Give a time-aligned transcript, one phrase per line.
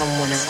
[0.00, 0.49] someone else.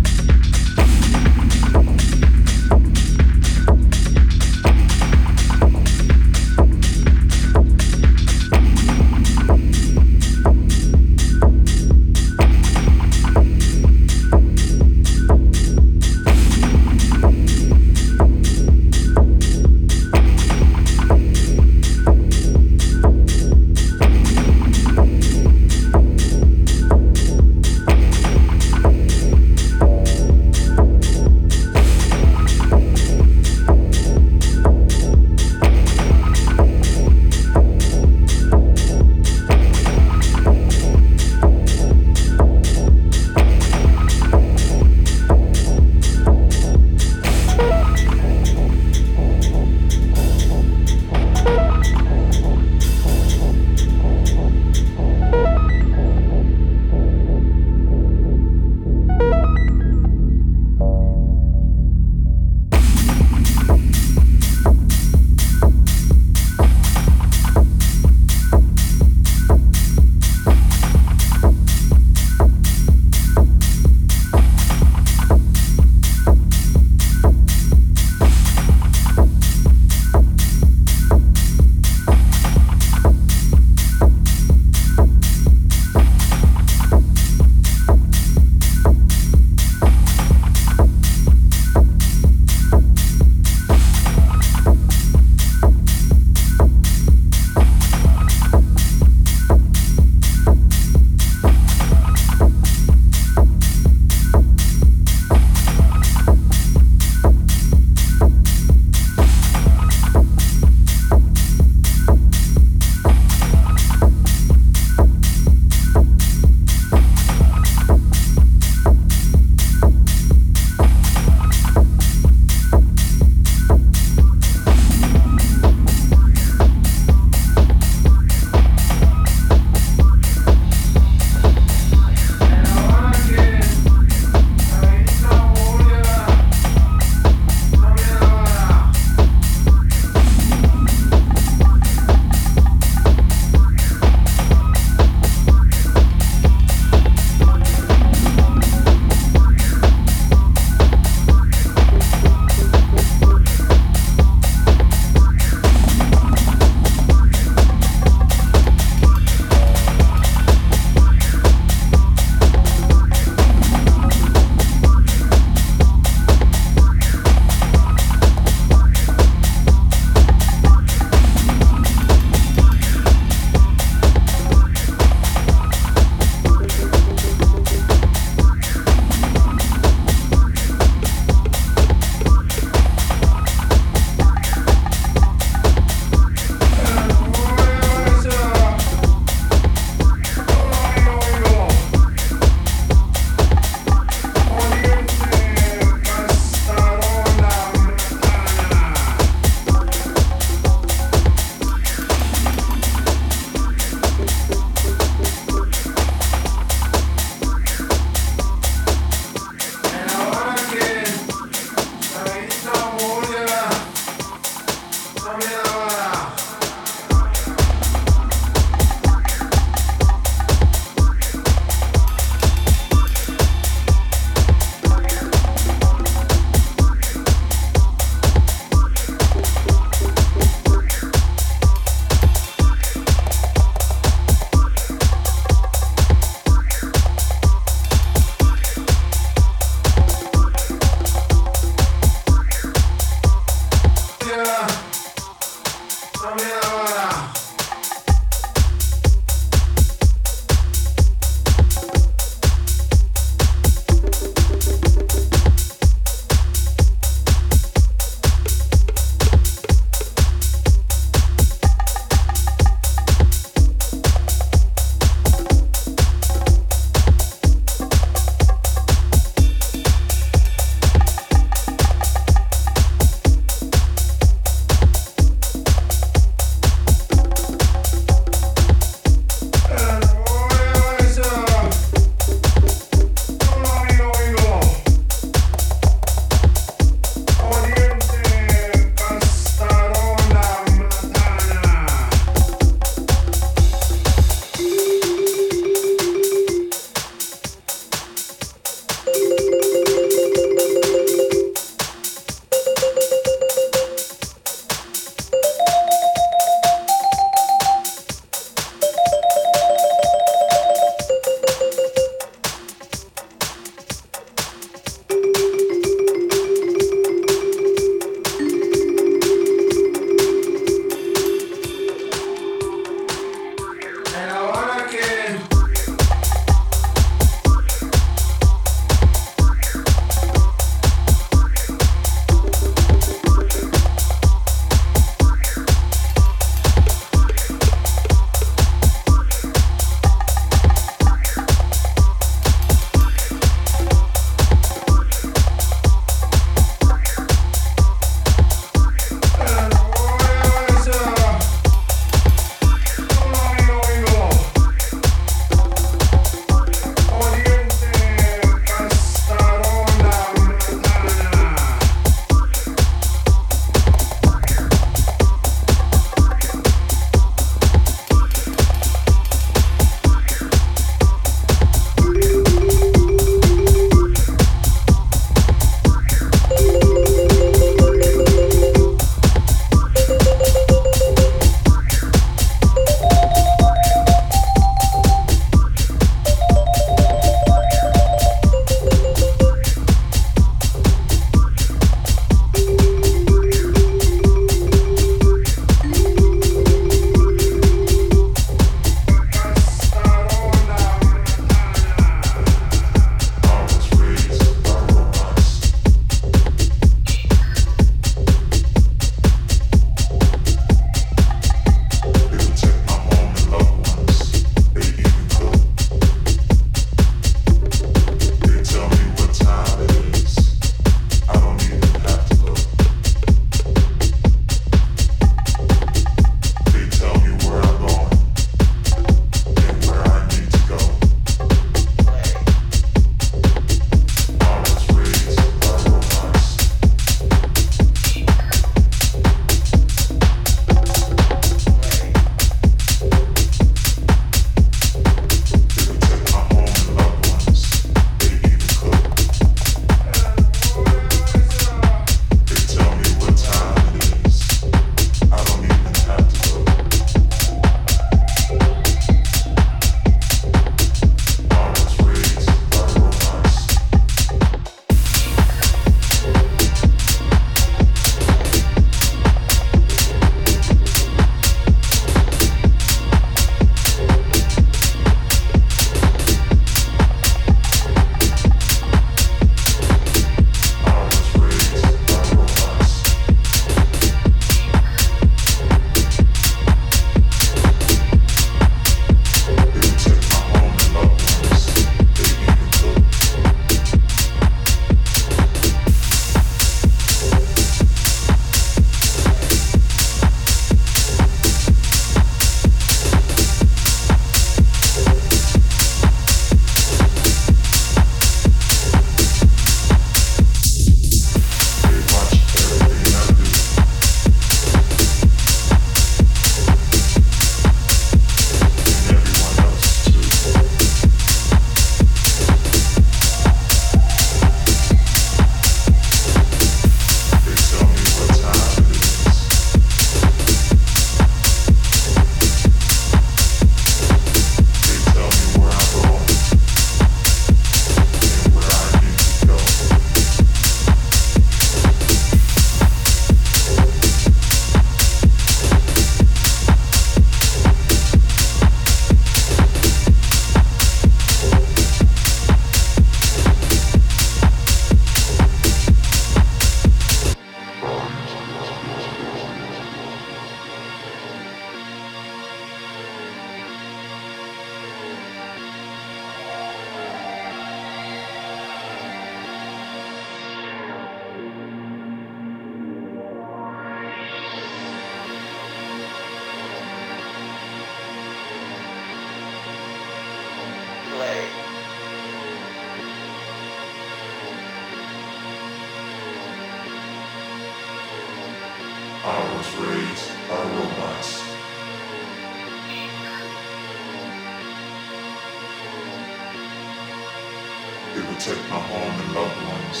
[598.90, 600.00] Home and loved ones.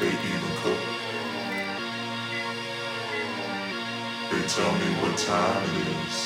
[0.00, 0.82] They even cook.
[4.30, 6.16] They tell me what time it is.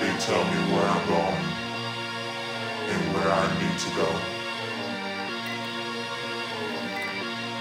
[0.00, 1.46] They tell me where I'm going
[2.92, 4.10] and where I need to go.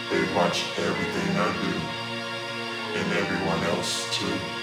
[0.10, 1.74] They watch everything I do
[3.00, 4.63] and everyone else too.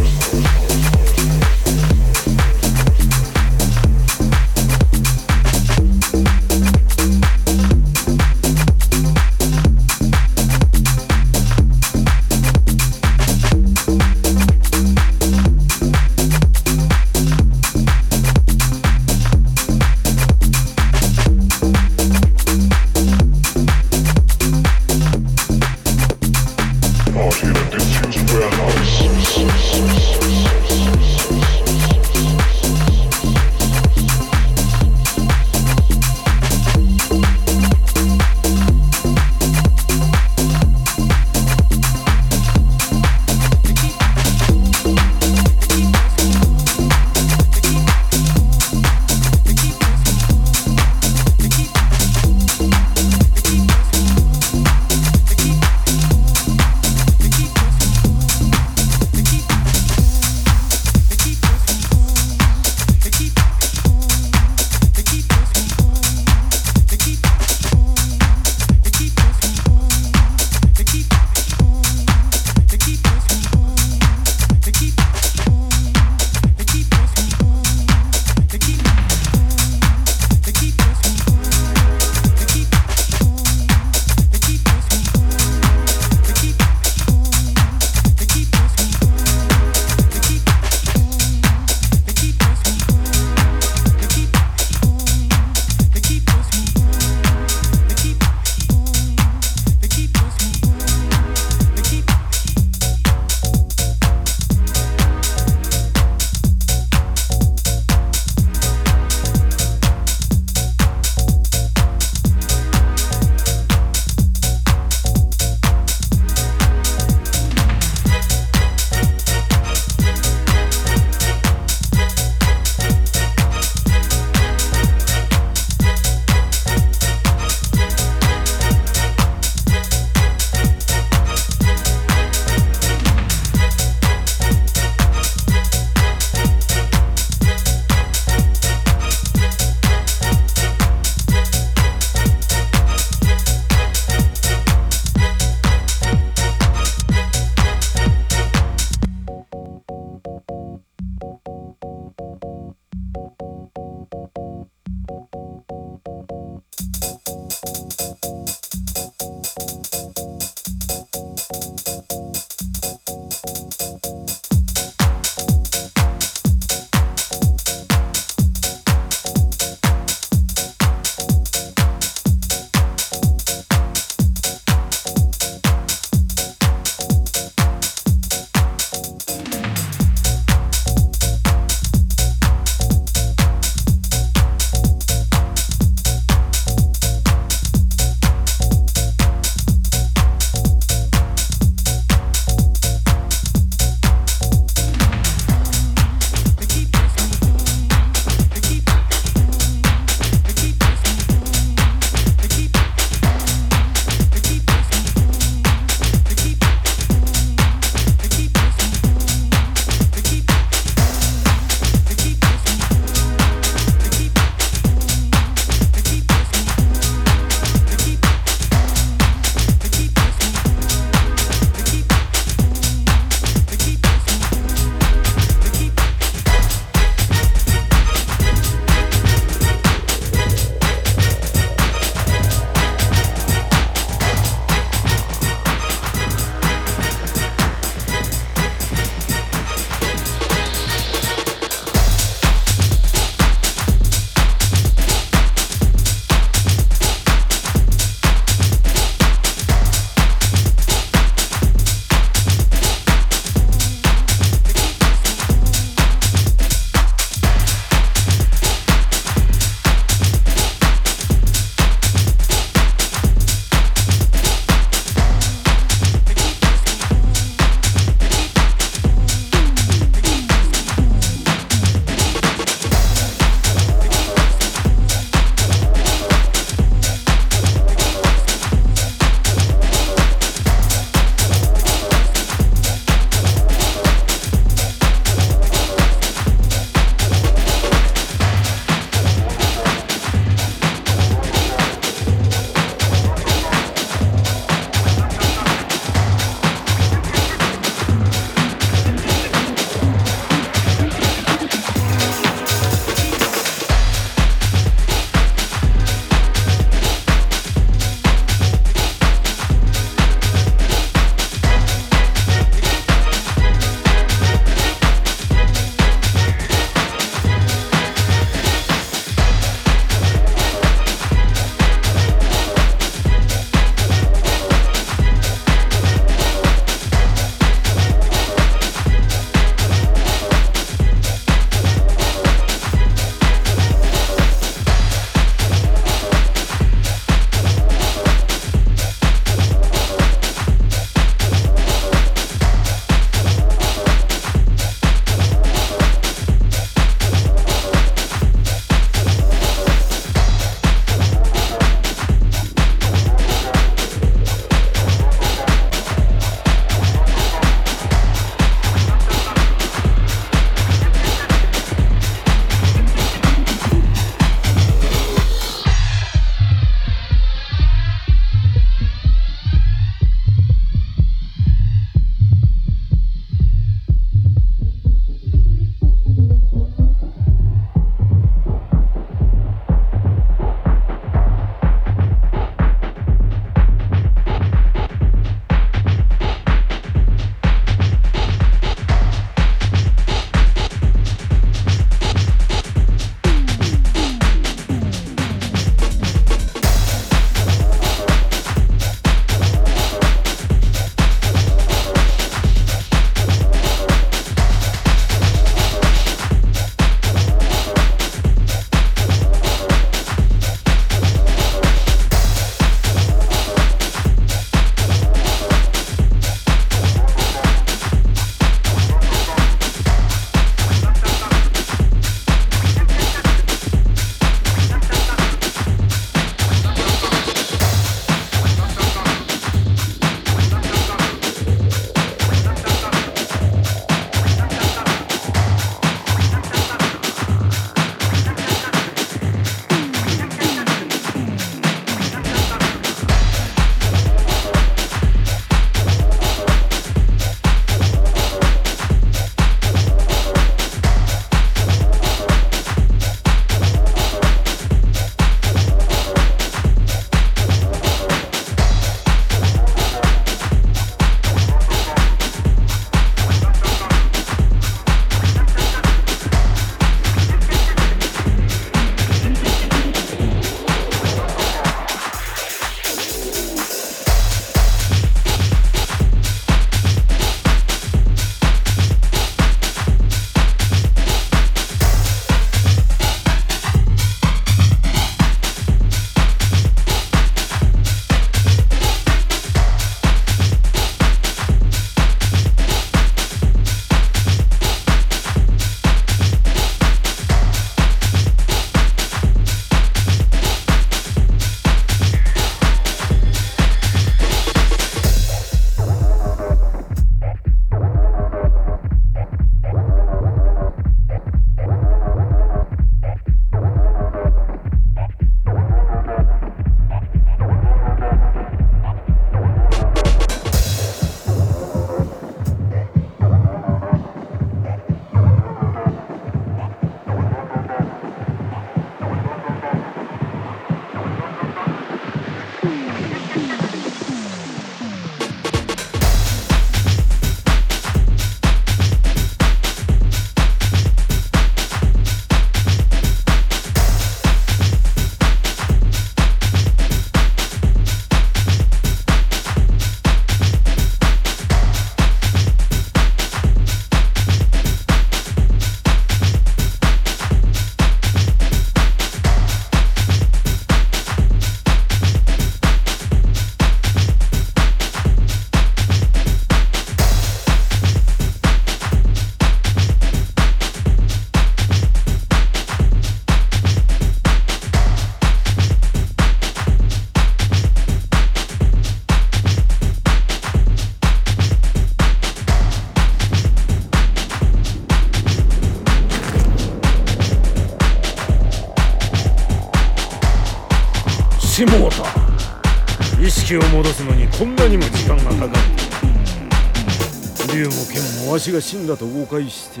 [598.72, 600.00] が死んだと誤解して。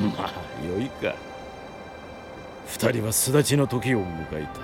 [0.00, 1.14] まあよいか。
[2.66, 4.60] 二人は巣立ちの時を迎えた。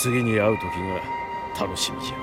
[0.00, 0.62] 次に会う時
[1.58, 2.21] が楽しみじゃ